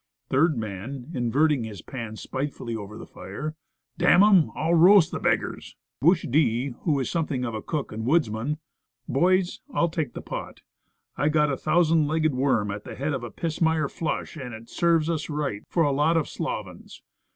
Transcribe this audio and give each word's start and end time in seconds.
Third 0.31 0.57
Man 0.57 1.11
(inverting 1.13 1.63
his 1.63 1.83
pan 1.83 2.15
spitefully 2.15 2.75
over 2.75 2.97
the 2.97 3.05
fire), 3.05 3.53
"D 3.99 4.05
n 4.05 4.23
'em, 4.23 4.49
I'll 4.55 4.73
roast 4.73 5.11
the 5.11 5.19
beggars." 5.19 5.75
Bush 5.99 6.25
D. 6.27 6.73
(who 6.85 6.99
is 6.99 7.07
something 7.07 7.45
of 7.45 7.53
a 7.53 7.61
cook 7.61 7.91
and 7.91 8.03
woods 8.03 8.27
man) 8.27 8.57
"Boys, 9.07 9.59
I'll 9.71 9.89
take 9.89 10.15
the 10.15 10.21
pot. 10.23 10.61
I've 11.17 11.33
got 11.33 11.51
a 11.51 11.55
thousand 11.55 12.07
legged 12.07 12.33
worm 12.33 12.71
at 12.71 12.83
the 12.83 12.95
head 12.95 13.13
of 13.13 13.23
a 13.23 13.29
pismire 13.29 13.87
flush, 13.91 14.35
and 14.37 14.55
it 14.55 14.69
serves 14.69 15.07
us 15.07 15.29
right, 15.29 15.61
for 15.69 15.83
a 15.83 15.91
lot 15.91 16.17
of 16.17 16.27
slovens. 16.27 17.03